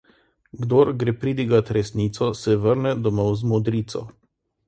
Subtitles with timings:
[0.61, 4.05] Kdor gre pridigat resnico, se vrne domov z modrico.